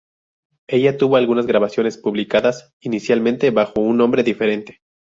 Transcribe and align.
Ella 0.67 0.97
tuvo 0.97 1.15
algunas 1.17 1.45
grabaciones 1.45 1.99
publicadas 1.99 2.73
inicialmente 2.79 3.51
bajo 3.51 3.81
un 3.81 3.97
nombre 3.97 4.23
diferente. 4.23 4.79